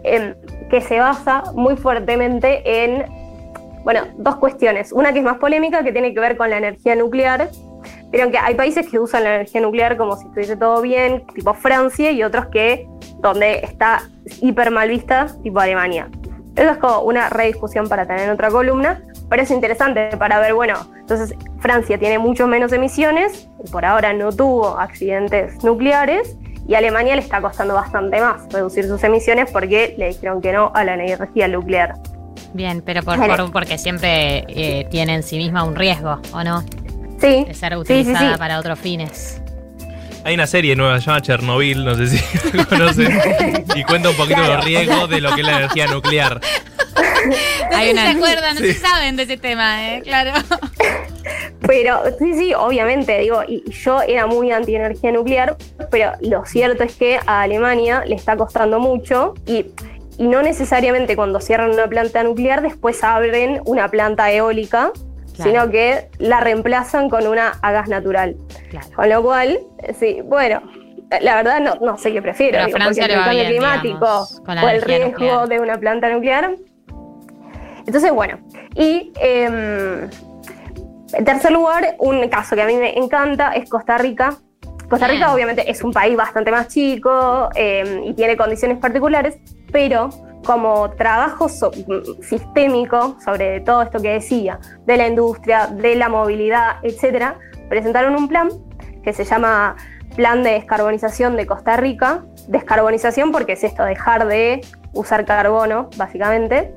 em, 0.02 0.34
que 0.68 0.80
se 0.80 0.98
basa 0.98 1.44
muy 1.54 1.76
fuertemente 1.76 2.60
en, 2.64 3.04
bueno, 3.84 4.00
dos 4.16 4.34
cuestiones. 4.34 4.90
Una 4.90 5.12
que 5.12 5.20
es 5.20 5.24
más 5.24 5.38
polémica, 5.38 5.84
que 5.84 5.92
tiene 5.92 6.12
que 6.12 6.18
ver 6.18 6.36
con 6.36 6.50
la 6.50 6.58
energía 6.58 6.96
nuclear. 6.96 7.50
Vieron 8.10 8.32
que 8.32 8.38
hay 8.38 8.56
países 8.56 8.88
que 8.90 8.98
usan 8.98 9.22
la 9.22 9.36
energía 9.36 9.60
nuclear 9.60 9.96
como 9.96 10.16
si 10.16 10.26
estuviese 10.26 10.56
todo 10.56 10.82
bien, 10.82 11.24
tipo 11.36 11.54
Francia, 11.54 12.10
y 12.10 12.24
otros 12.24 12.46
que 12.46 12.88
donde 13.20 13.60
está 13.60 14.02
hiper 14.40 14.72
mal 14.72 14.88
vista, 14.88 15.28
tipo 15.44 15.60
Alemania. 15.60 16.08
Eso 16.60 16.72
es 16.72 16.76
como 16.78 17.00
una 17.00 17.30
rediscusión 17.30 17.88
para 17.88 18.04
tener 18.06 18.24
en 18.24 18.30
otra 18.30 18.50
columna, 18.50 19.00
pero 19.30 19.42
es 19.42 19.50
interesante 19.50 20.14
para 20.18 20.38
ver, 20.40 20.52
bueno, 20.52 20.74
entonces 20.98 21.34
Francia 21.58 21.96
tiene 21.98 22.18
mucho 22.18 22.46
menos 22.46 22.70
emisiones, 22.72 23.48
y 23.64 23.70
por 23.70 23.86
ahora 23.86 24.12
no 24.12 24.30
tuvo 24.30 24.78
accidentes 24.78 25.64
nucleares, 25.64 26.36
y 26.68 26.74
a 26.74 26.78
Alemania 26.78 27.16
le 27.16 27.22
está 27.22 27.40
costando 27.40 27.72
bastante 27.72 28.20
más 28.20 28.42
reducir 28.52 28.84
sus 28.86 29.02
emisiones 29.02 29.50
porque 29.50 29.94
le 29.96 30.08
dijeron 30.08 30.42
que 30.42 30.52
no 30.52 30.70
a 30.74 30.84
la 30.84 30.94
energía 30.94 31.48
nuclear. 31.48 31.94
Bien, 32.52 32.82
pero 32.84 33.02
por, 33.02 33.16
por- 33.26 33.52
porque 33.52 33.78
siempre 33.78 34.44
eh, 34.48 34.86
tiene 34.90 35.14
en 35.14 35.22
sí 35.22 35.38
misma 35.38 35.64
un 35.64 35.74
riesgo, 35.74 36.18
¿o 36.34 36.44
no? 36.44 36.60
Sí, 37.20 37.44
De 37.46 37.54
ser 37.54 37.72
sí, 37.72 37.78
sí, 37.86 38.00
utilizada 38.02 38.32
sí. 38.34 38.38
para 38.38 38.58
otros 38.58 38.78
fines. 38.78 39.42
Hay 40.24 40.34
una 40.34 40.46
serie 40.46 40.76
nueva 40.76 41.00
se 41.00 41.06
llama 41.06 41.22
Chernobyl, 41.22 41.84
no 41.84 41.94
sé 41.94 42.06
si 42.08 42.22
la 42.56 42.64
conocen, 42.66 43.20
y 43.74 43.84
cuenta 43.84 44.10
un 44.10 44.16
poquito 44.16 44.36
Claro. 44.40 44.56
los 44.56 44.64
riesgos 44.64 45.08
de 45.10 45.20
lo 45.20 45.34
que 45.34 45.40
es 45.40 45.46
la 45.46 45.56
energía 45.58 45.86
nuclear. 45.86 46.40
No 47.70 47.76
Hay 47.76 47.86
sé 47.88 47.92
una- 47.92 48.06
si 48.06 48.12
se 48.12 48.16
acuerdan, 48.18 48.54
no 48.54 48.60
sé 48.60 48.66
Sí. 48.66 48.74
si 48.74 48.80
saben 48.80 49.16
de 49.16 49.22
ese 49.24 49.36
tema, 49.36 49.88
¿eh? 49.94 50.02
Claro. 50.02 50.32
Pero 51.66 52.00
sí, 52.18 52.34
sí, 52.34 52.54
obviamente, 52.54 53.18
digo, 53.18 53.42
y 53.46 53.62
y 53.66 53.72
yo 53.72 54.00
era 54.02 54.26
muy 54.26 54.50
anti 54.50 54.74
energía 54.74 55.12
nuclear, 55.12 55.56
pero 55.90 56.12
lo 56.22 56.44
cierto 56.46 56.82
es 56.82 56.94
que 56.96 57.18
a 57.26 57.42
Alemania 57.42 58.02
le 58.06 58.14
está 58.14 58.36
costando 58.36 58.80
mucho 58.80 59.34
y, 59.46 59.66
y 60.18 60.26
no 60.26 60.42
necesariamente 60.42 61.14
cuando 61.16 61.40
cierran 61.40 61.70
una 61.70 61.86
planta 61.86 62.22
nuclear 62.24 62.62
después 62.62 63.04
abren 63.04 63.60
una 63.66 63.88
planta 63.88 64.32
eólica, 64.32 64.90
Claro. 65.42 65.50
sino 65.50 65.70
que 65.70 66.08
la 66.18 66.40
reemplazan 66.40 67.08
con 67.08 67.26
una 67.26 67.52
a 67.62 67.72
gas 67.72 67.88
natural. 67.88 68.36
Claro. 68.70 68.86
Con 68.94 69.08
lo 69.08 69.22
cual, 69.22 69.58
eh, 69.78 69.94
sí, 69.94 70.20
bueno, 70.24 70.62
la 71.20 71.34
verdad 71.36 71.60
no, 71.60 71.74
no 71.80 71.98
sé 71.98 72.12
qué 72.12 72.22
prefiero, 72.22 72.58
Pero 72.58 72.66
digo, 72.66 72.78
porque 72.84 73.00
el 73.00 73.24
cambio 73.24 73.44
climático 73.46 74.26
digamos, 74.28 74.64
o 74.64 74.68
el 74.68 74.82
riesgo 74.82 75.08
nuclear. 75.10 75.48
de 75.48 75.60
una 75.60 75.78
planta 75.78 76.08
nuclear. 76.08 76.54
Entonces, 77.86 78.12
bueno, 78.12 78.38
y 78.74 79.12
em, 79.20 80.08
en 81.12 81.24
tercer 81.24 81.50
lugar, 81.50 81.96
un 81.98 82.28
caso 82.28 82.54
que 82.54 82.62
a 82.62 82.66
mí 82.66 82.76
me 82.76 82.96
encanta 82.96 83.52
es 83.52 83.68
Costa 83.68 83.98
Rica. 83.98 84.34
Costa 84.88 85.06
Rica 85.06 85.26
Bien. 85.26 85.34
obviamente 85.34 85.70
es 85.70 85.82
un 85.82 85.92
país 85.92 86.16
bastante 86.16 86.50
más 86.50 86.68
chico 86.68 87.48
em, 87.54 88.04
y 88.04 88.14
tiene 88.14 88.36
condiciones 88.36 88.78
particulares, 88.78 89.38
pero 89.72 90.10
como 90.44 90.90
trabajo 90.90 91.48
so- 91.48 91.70
sistémico 92.22 93.16
sobre 93.24 93.60
todo 93.60 93.82
esto 93.82 94.00
que 94.00 94.12
decía, 94.12 94.58
de 94.86 94.96
la 94.96 95.06
industria, 95.08 95.66
de 95.66 95.94
la 95.96 96.08
movilidad, 96.08 96.76
etcétera, 96.82 97.36
presentaron 97.68 98.14
un 98.16 98.28
plan 98.28 98.48
que 99.02 99.12
se 99.12 99.24
llama 99.24 99.76
Plan 100.16 100.42
de 100.42 100.50
Descarbonización 100.52 101.36
de 101.36 101.46
Costa 101.46 101.76
Rica. 101.76 102.24
Descarbonización 102.48 103.30
porque 103.32 103.52
es 103.52 103.64
esto, 103.64 103.84
dejar 103.84 104.26
de 104.26 104.60
usar 104.92 105.24
carbono, 105.24 105.88
básicamente. 105.96 106.74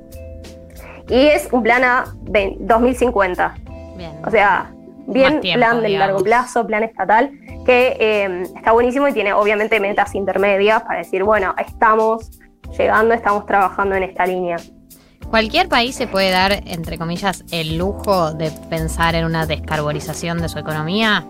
Y 1.09 1.27
es 1.27 1.49
un 1.51 1.63
plan 1.63 1.83
a 1.83 2.05
ve- 2.21 2.55
2050. 2.59 3.55
Bien. 3.97 4.11
O 4.25 4.29
sea, 4.29 4.71
bien 5.07 5.41
tiempo, 5.41 5.59
plan 5.59 5.83
digamos. 5.83 5.99
largo 6.07 6.23
plazo, 6.23 6.65
plan 6.65 6.83
estatal, 6.83 7.31
que 7.65 7.97
eh, 7.99 8.43
está 8.55 8.71
buenísimo 8.71 9.07
y 9.07 9.13
tiene 9.13 9.33
obviamente 9.33 9.79
metas 9.79 10.15
intermedias 10.15 10.83
para 10.83 10.99
decir, 10.99 11.23
bueno, 11.23 11.55
estamos 11.57 12.29
llegando, 12.77 13.13
estamos 13.13 13.45
trabajando 13.45 13.95
en 13.95 14.03
esta 14.03 14.25
línea. 14.25 14.57
¿Cualquier 15.29 15.67
país 15.67 15.95
se 15.95 16.05
puede 16.07 16.29
dar, 16.31 16.51
entre 16.65 16.97
comillas, 16.97 17.43
el 17.51 17.77
lujo 17.77 18.33
de 18.33 18.51
pensar 18.69 19.15
en 19.15 19.25
una 19.25 19.45
descarbonización 19.45 20.39
de 20.39 20.49
su 20.49 20.59
economía? 20.59 21.25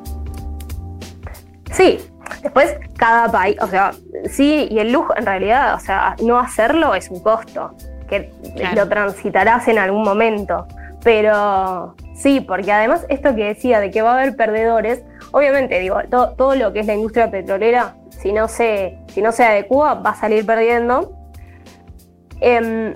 Sí, 1.72 2.00
después 2.42 2.76
cada 2.98 3.32
país, 3.32 3.56
o 3.62 3.68
sea, 3.68 3.92
sí, 4.30 4.68
y 4.70 4.80
el 4.80 4.92
lujo 4.92 5.16
en 5.18 5.26
realidad, 5.26 5.76
o 5.76 5.80
sea, 5.80 6.16
no 6.22 6.38
hacerlo 6.38 6.94
es 6.96 7.10
un 7.10 7.22
costo, 7.22 7.76
que 8.10 8.32
Claro. 8.56 8.84
lo 8.84 8.90
transitarás 8.90 9.68
en 9.68 9.78
algún 9.80 10.04
momento. 10.04 10.68
Pero 11.04 11.96
sí, 12.16 12.40
porque 12.42 12.72
además 12.72 13.06
esto 13.10 13.36
que 13.36 13.44
decía 13.46 13.80
de 13.82 13.92
que 13.92 14.02
va 14.02 14.12
a 14.12 14.14
haber 14.22 14.36
perdedores, 14.38 15.04
obviamente 15.32 15.80
digo, 15.80 15.98
to- 16.10 16.32
todo 16.38 16.56
lo 16.56 16.72
que 16.72 16.80
es 16.82 16.86
la 16.88 16.94
industria 16.96 17.30
petrolera, 17.30 17.96
si 18.10 18.32
no 18.32 18.48
se, 18.48 19.00
si 19.08 19.22
no 19.22 19.32
se 19.34 19.44
adecua, 19.44 19.96
va 19.96 20.12
a 20.12 20.16
salir 20.16 20.46
perdiendo. 20.46 21.12
Em, 22.44 22.94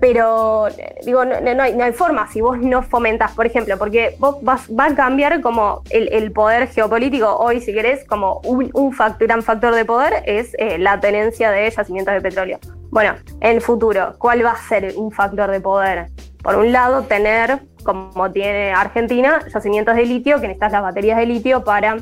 pero 0.00 0.66
digo, 1.04 1.24
no, 1.24 1.40
no- 1.40 1.62
hay, 1.62 1.74
no 1.76 1.84
hay 1.84 1.92
forma 1.92 2.26
si 2.32 2.40
vos 2.40 2.58
no 2.58 2.82
fomentás, 2.82 3.32
por 3.32 3.46
ejemplo, 3.46 3.76
porque 3.78 4.16
vos 4.18 4.38
vas, 4.42 4.68
va 4.68 4.86
a 4.86 4.94
cambiar 4.94 5.40
como 5.40 5.82
el, 5.90 6.08
el 6.12 6.32
poder 6.32 6.66
geopolítico 6.68 7.36
hoy, 7.36 7.60
si 7.60 7.72
querés, 7.72 8.04
como 8.06 8.40
un, 8.44 8.70
un 8.74 8.92
fac- 8.92 9.18
gran 9.18 9.42
factor 9.42 9.74
de 9.74 9.84
poder 9.84 10.22
es 10.26 10.54
eh, 10.58 10.78
la 10.78 10.98
tenencia 10.98 11.50
de 11.50 11.70
yacimientos 11.70 12.14
de 12.14 12.20
petróleo. 12.20 12.58
Bueno, 12.90 13.14
en 13.40 13.56
el 13.56 13.60
futuro, 13.60 14.14
¿cuál 14.18 14.44
va 14.44 14.52
a 14.52 14.56
ser 14.68 14.94
un 14.96 15.12
factor 15.12 15.50
de 15.50 15.60
poder? 15.60 16.06
Por 16.42 16.56
un 16.56 16.72
lado, 16.72 17.02
tener, 17.02 17.60
como 17.84 18.32
tiene 18.32 18.72
Argentina, 18.72 19.40
yacimientos 19.52 19.94
de 19.96 20.06
litio, 20.06 20.36
que 20.40 20.48
necesitas 20.48 20.72
las 20.72 20.82
baterías 20.82 21.18
de 21.18 21.26
litio 21.26 21.62
para 21.62 21.98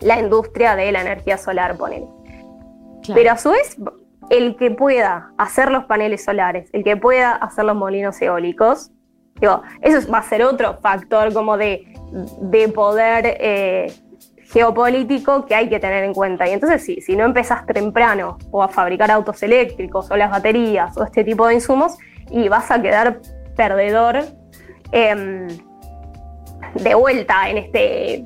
la 0.00 0.18
industria 0.18 0.74
de 0.76 0.90
la 0.92 1.00
energía 1.02 1.38
solar, 1.38 1.76
ponele. 1.76 2.06
Pero 3.14 3.30
a 3.32 3.36
su 3.38 3.50
vez, 3.50 3.76
el 4.30 4.56
que 4.56 4.70
pueda 4.70 5.30
hacer 5.38 5.70
los 5.70 5.84
paneles 5.84 6.24
solares, 6.24 6.68
el 6.72 6.84
que 6.84 6.96
pueda 6.96 7.32
hacer 7.32 7.64
los 7.64 7.76
molinos 7.76 8.20
eólicos, 8.22 8.90
digo, 9.40 9.62
eso 9.82 10.10
va 10.10 10.18
a 10.18 10.22
ser 10.22 10.42
otro 10.44 10.78
factor 10.80 11.32
como 11.32 11.56
de, 11.56 11.84
de 12.40 12.68
poder 12.68 13.36
eh, 13.40 13.92
geopolítico 14.52 15.44
que 15.46 15.54
hay 15.54 15.68
que 15.68 15.80
tener 15.80 16.04
en 16.04 16.14
cuenta. 16.14 16.48
Y 16.48 16.52
entonces, 16.52 16.84
sí, 16.84 17.00
si 17.00 17.16
no 17.16 17.24
empezás 17.24 17.66
temprano 17.66 18.38
o 18.50 18.62
a 18.62 18.68
fabricar 18.68 19.10
autos 19.10 19.42
eléctricos 19.42 20.10
o 20.10 20.16
las 20.16 20.30
baterías 20.30 20.96
o 20.96 21.04
este 21.04 21.24
tipo 21.24 21.46
de 21.46 21.54
insumos, 21.54 21.96
y 22.30 22.48
vas 22.48 22.70
a 22.70 22.80
quedar 22.80 23.20
perdedor 23.56 24.24
em, 24.92 25.46
de 26.74 26.94
vuelta 26.94 27.48
en 27.50 27.70
de- 27.72 28.24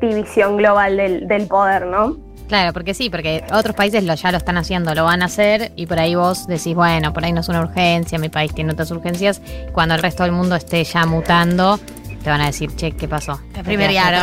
división 0.00 0.56
global 0.56 0.96
del, 0.96 1.28
del 1.28 1.46
poder, 1.46 1.86
¿no? 1.86 2.16
Claro, 2.48 2.72
porque 2.72 2.94
sí, 2.94 3.10
porque 3.10 3.44
otros 3.52 3.76
países 3.76 4.02
lo, 4.04 4.14
ya 4.14 4.32
lo 4.32 4.38
están 4.38 4.56
haciendo, 4.56 4.94
lo 4.94 5.04
van 5.04 5.20
a 5.22 5.26
hacer 5.26 5.72
y 5.76 5.86
por 5.86 5.98
ahí 6.00 6.14
vos 6.14 6.46
decís, 6.46 6.74
bueno, 6.74 7.12
por 7.12 7.24
ahí 7.24 7.32
no 7.32 7.42
es 7.42 7.48
una 7.48 7.60
urgencia, 7.60 8.18
mi 8.18 8.30
país 8.30 8.54
tiene 8.54 8.72
otras 8.72 8.90
urgencias. 8.90 9.40
Cuando 9.72 9.94
el 9.94 10.02
resto 10.02 10.22
del 10.22 10.32
mundo 10.32 10.56
esté 10.56 10.82
ya 10.82 11.04
mutando, 11.04 11.78
te 12.24 12.30
van 12.30 12.40
a 12.40 12.46
decir, 12.46 12.74
che, 12.74 12.92
¿qué 12.92 13.06
pasó? 13.06 13.38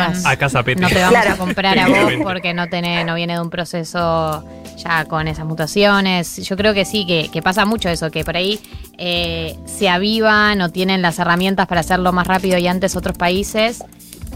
Atrás. 0.07 0.25
A 0.25 0.35
casa 0.37 0.63
Pete. 0.63 0.81
No 0.81 0.89
te 0.89 0.95
vamos 0.95 1.11
Claro. 1.11 1.31
a 1.33 1.37
comprar 1.37 1.77
a 1.79 1.87
vos 1.87 2.13
porque 2.23 2.53
no, 2.53 2.67
tenés, 2.67 3.05
no 3.05 3.13
viene 3.15 3.33
de 3.35 3.39
un 3.41 3.49
proceso 3.51 4.43
ya 4.77 5.05
con 5.05 5.27
esas 5.27 5.45
mutaciones. 5.45 6.37
Yo 6.37 6.57
creo 6.57 6.73
que 6.73 6.83
sí, 6.83 7.05
que, 7.05 7.29
que 7.31 7.41
pasa 7.41 7.65
mucho 7.65 7.89
eso, 7.89 8.09
que 8.11 8.25
por 8.25 8.35
ahí 8.35 8.59
eh, 8.97 9.55
se 9.65 9.87
avivan 9.87 10.61
o 10.61 10.69
tienen 10.69 11.01
las 11.01 11.19
herramientas 11.19 11.67
para 11.67 11.81
hacerlo 11.81 12.11
más 12.11 12.25
rápido 12.27 12.57
y 12.57 12.67
antes 12.67 12.95
otros 12.95 13.17
países. 13.17 13.83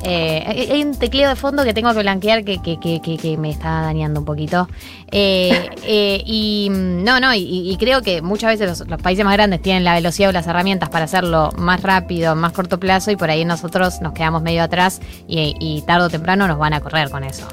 Eh, 0.04 0.68
hay 0.72 0.82
un 0.84 0.96
tecleo 0.98 1.28
de 1.30 1.36
fondo 1.36 1.64
que 1.64 1.74
tengo 1.74 1.94
que 1.94 2.00
blanquear 2.00 2.44
que, 2.46 2.62
que- 2.62 2.80
que- 2.80 3.02
que- 3.02 3.18
que 3.18 3.38
me 3.38 3.50
está 3.50 3.82
dañando 3.82 4.22
un 4.22 4.26
poquito. 4.26 4.68
Eh, 5.12 5.70
eh, 5.84 6.22
y 6.26 6.70
mm, 6.72 7.04
no, 7.04 7.20
no, 7.20 7.34
y, 7.34 7.70
y 7.72 7.76
creo 7.78 8.02
que 8.02 8.22
muchas 8.22 8.52
veces 8.52 8.80
los, 8.80 8.90
los 8.90 9.02
países 9.02 9.26
más 9.26 9.34
grandes 9.34 9.62
tienen 9.62 9.84
la 9.84 9.94
velocidad 9.96 10.30
o 10.30 10.32
las 10.34 10.48
herramientas 10.48 10.90
para 10.90 11.06
hacerlo 11.06 11.50
más 11.58 11.82
rápido, 11.82 12.36
más 12.36 12.54
corto 12.54 12.80
plazo, 12.80 13.12
y 13.12 13.16
por 13.18 13.30
ahí 13.30 13.44
nosotros 13.46 14.00
nos 14.02 14.14
quedamos 14.14 14.42
medio 14.42 14.64
atrás 14.64 15.02
y, 15.28 15.56
y 15.60 15.82
tarde 15.82 16.06
o 16.06 16.10
temprano 16.10 16.48
nos 16.48 16.58
van 16.58 16.74
a 16.74 16.80
correr 16.82 17.10
con 17.10 17.24
eso. 17.24 17.46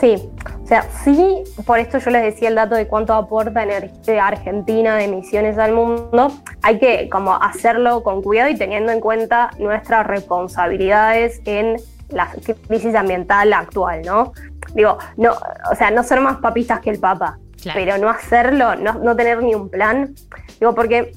Sí, 0.00 0.16
o 0.66 0.68
sea, 0.68 0.82
sí, 1.04 1.44
por 1.64 1.78
esto 1.78 1.98
yo 1.98 2.10
les 2.10 2.24
decía 2.24 2.48
el 2.48 2.56
dato 2.56 2.74
de 2.74 2.88
cuánto 2.88 3.14
aporta 3.14 3.62
energía 3.62 4.26
Argentina 4.26 4.96
de 4.96 5.04
emisiones 5.04 5.58
al 5.58 5.72
mundo. 5.72 6.32
Hay 6.60 6.80
que 6.80 7.08
como 7.08 7.36
hacerlo 7.40 8.02
con 8.02 8.20
cuidado 8.20 8.50
y 8.50 8.56
teniendo 8.56 8.90
en 8.90 8.98
cuenta 8.98 9.50
nuestras 9.60 10.04
responsabilidades 10.08 11.40
en 11.44 11.76
la 12.08 12.28
crisis 12.66 12.96
ambiental 12.96 13.52
actual, 13.52 14.02
¿no? 14.04 14.32
Digo, 14.74 14.98
no, 15.16 15.34
o 15.70 15.74
sea, 15.76 15.92
no 15.92 16.02
ser 16.02 16.20
más 16.20 16.38
papistas 16.38 16.80
que 16.80 16.90
el 16.90 16.98
Papa, 16.98 17.38
Claro. 17.62 17.78
pero 17.78 17.98
no 17.98 18.08
hacerlo, 18.10 18.74
no, 18.74 18.94
no 18.94 19.14
tener 19.14 19.40
ni 19.44 19.54
un 19.54 19.68
plan. 19.70 20.16
Digo, 20.58 20.74
porque 20.74 21.12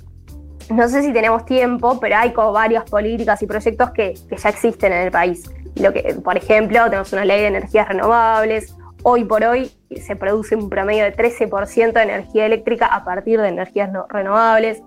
no 0.69 0.87
sé 0.87 1.01
si 1.01 1.11
tenemos 1.11 1.45
tiempo, 1.45 1.99
pero 1.99 2.17
hay 2.17 2.33
como 2.33 2.51
varias 2.51 2.87
políticas 2.87 3.41
y 3.41 3.47
proyectos 3.47 3.89
que, 3.93 4.13
que 4.29 4.37
ya 4.37 4.49
existen 4.49 4.93
en 4.93 5.05
el 5.05 5.11
país. 5.11 5.49
Lo 5.75 5.91
que, 5.91 6.19
por 6.23 6.37
ejemplo, 6.37 6.83
tenemos 6.83 7.11
una 7.13 7.25
ley 7.25 7.41
de 7.41 7.47
energías 7.47 7.87
renovables. 7.87 8.75
Hoy 9.03 9.23
por 9.23 9.43
hoy 9.43 9.71
se 10.01 10.15
produce 10.15 10.55
un 10.55 10.69
promedio 10.69 11.03
de 11.05 11.15
13% 11.15 11.93
de 11.93 12.01
energía 12.03 12.45
eléctrica 12.45 12.85
a 12.87 13.03
partir 13.03 13.39
de 13.41 13.47
energías 13.47 13.91
no- 13.91 14.05
renovables. 14.09 14.81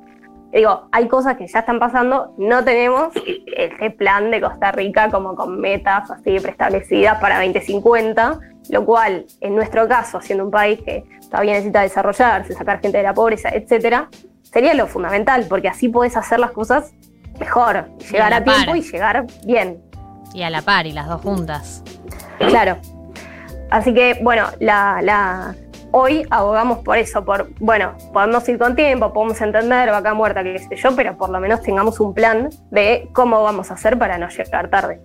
Digo, 0.52 0.88
hay 0.92 1.08
cosas 1.08 1.36
que 1.38 1.46
ya 1.46 1.60
están 1.60 1.78
pasando. 1.78 2.34
No 2.36 2.62
tenemos 2.62 3.08
este 3.56 3.90
plan 3.90 4.30
de 4.30 4.40
Costa 4.42 4.70
Rica 4.70 5.10
como 5.10 5.34
con 5.34 5.58
metas 5.60 6.10
así 6.10 6.38
preestablecidas 6.40 7.18
para 7.20 7.36
2050. 7.42 8.38
lo 8.70 8.84
cual, 8.84 9.24
en 9.40 9.56
nuestro 9.56 9.88
caso, 9.88 10.20
siendo 10.20 10.44
un 10.44 10.50
país 10.52 10.78
que 10.84 11.04
todavía 11.30 11.54
necesita 11.54 11.80
desarrollarse, 11.82 12.52
sacar 12.54 12.80
gente 12.80 12.98
de 12.98 13.02
la 13.04 13.12
pobreza, 13.12 13.48
etcétera, 13.48 14.08
sería 14.42 14.72
lo 14.74 14.86
fundamental, 14.86 15.46
porque 15.48 15.68
así 15.68 15.88
puedes 15.88 16.16
hacer 16.16 16.38
las 16.38 16.52
cosas 16.52 16.94
mejor, 17.40 17.88
llegar 17.98 18.32
a 18.32 18.44
tiempo 18.44 18.66
par. 18.66 18.76
y 18.76 18.82
llegar 18.82 19.26
bien. 19.44 19.82
Y 20.32 20.42
a 20.42 20.50
la 20.50 20.62
par, 20.62 20.86
y 20.86 20.92
las 20.92 21.08
dos 21.08 21.22
juntas. 21.22 21.82
Claro. 22.38 22.76
Así 23.72 23.94
que, 23.94 24.18
bueno, 24.22 24.44
la, 24.60 25.00
la- 25.02 25.54
hoy 25.92 26.26
abogamos 26.30 26.80
por 26.80 26.98
eso, 26.98 27.24
por, 27.24 27.48
bueno, 27.58 27.94
podemos 28.12 28.46
ir 28.50 28.58
con 28.58 28.76
tiempo, 28.76 29.12
podemos 29.14 29.40
entender, 29.40 29.90
vaca 29.90 30.12
muerta, 30.12 30.42
qué 30.42 30.58
sé 30.58 30.76
yo, 30.76 30.94
pero 30.94 31.16
por 31.16 31.30
lo 31.30 31.40
menos 31.40 31.62
tengamos 31.62 31.98
un 31.98 32.12
plan 32.12 32.50
de 32.70 33.08
cómo 33.14 33.42
vamos 33.42 33.70
a 33.70 33.74
hacer 33.74 33.98
para 33.98 34.18
no 34.18 34.28
llegar 34.28 34.68
tarde. 34.68 35.00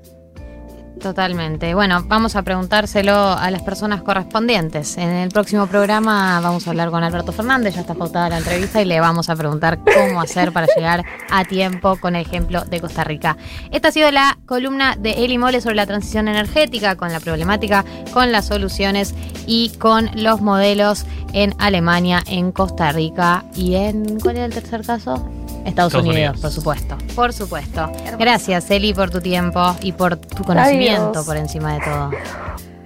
Totalmente. 1.01 1.75
Bueno, 1.75 2.03
vamos 2.07 2.35
a 2.35 2.41
preguntárselo 2.41 3.13
a 3.13 3.51
las 3.51 3.61
personas 3.61 4.01
correspondientes. 4.01 4.97
En 4.97 5.09
el 5.09 5.29
próximo 5.29 5.67
programa 5.67 6.39
vamos 6.41 6.67
a 6.67 6.71
hablar 6.71 6.89
con 6.89 7.03
Alberto 7.03 7.31
Fernández, 7.31 7.75
ya 7.75 7.81
está 7.81 7.93
pautada 7.93 8.29
la 8.29 8.39
entrevista 8.39 8.81
y 8.81 8.85
le 8.85 8.99
vamos 8.99 9.29
a 9.29 9.35
preguntar 9.35 9.79
cómo 9.79 10.21
hacer 10.21 10.51
para 10.51 10.67
llegar 10.75 11.05
a 11.29 11.45
tiempo 11.45 11.97
con 11.97 12.15
el 12.15 12.25
ejemplo 12.25 12.65
de 12.65 12.81
Costa 12.81 13.03
Rica. 13.03 13.37
Esta 13.71 13.89
ha 13.89 13.91
sido 13.91 14.11
la 14.11 14.37
columna 14.45 14.95
de 14.97 15.23
Eli 15.23 15.37
Mole 15.37 15.61
sobre 15.61 15.75
la 15.75 15.85
transición 15.85 16.27
energética, 16.27 16.95
con 16.95 17.11
la 17.11 17.19
problemática, 17.19 17.85
con 18.11 18.31
las 18.31 18.47
soluciones 18.47 19.13
y 19.45 19.69
con 19.77 20.09
los 20.15 20.41
modelos 20.41 21.05
en 21.33 21.53
Alemania, 21.59 22.23
en 22.27 22.51
Costa 22.51 22.91
Rica 22.91 23.45
y 23.55 23.75
en... 23.75 24.19
¿Cuál 24.19 24.37
era 24.37 24.45
el 24.45 24.53
tercer 24.53 24.85
caso? 24.85 25.29
Estados, 25.65 25.93
Estados 25.93 25.93
Unidos, 25.95 26.15
Unidos. 26.15 26.41
por 26.41 26.51
supuesto. 26.51 26.97
Por 27.15 27.33
supuesto. 27.33 27.91
Gracias, 28.17 28.69
Eli, 28.71 28.93
por 28.93 29.09
tu 29.09 29.21
tiempo 29.21 29.75
y 29.81 29.91
por 29.91 30.15
tu 30.17 30.43
conocimiento 30.43 31.09
Adiós. 31.09 31.25
por 31.25 31.37
encima 31.37 31.73
de 31.75 31.79
todo. 31.81 32.11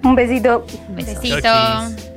Un 0.04 0.16
besito. 0.16 0.66
Besos. 0.90 1.22
Besito. 1.22 1.42
Chau. 1.42 2.11